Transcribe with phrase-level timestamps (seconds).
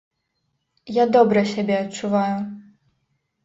[1.01, 2.37] Я добра сябе адчуваю.